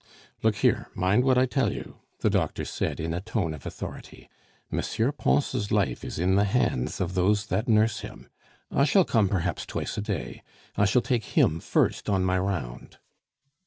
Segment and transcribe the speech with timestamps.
[0.41, 4.29] "Look here, mind what I tell you," the doctor said in a tone of authority,
[4.73, 4.81] "M.
[5.15, 8.27] Pons' life is in the hands of those that nurse him;
[8.71, 10.41] I shall come perhaps twice a day.
[10.75, 12.97] I shall take him first on my round."